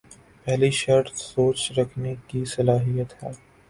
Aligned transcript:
پہلی 0.45 0.69
شرط 0.71 1.15
سوچ 1.17 1.71
رکھنے 1.77 2.13
کی 2.27 2.43
صلاحیت 2.45 3.23
ہے۔ 3.23 3.31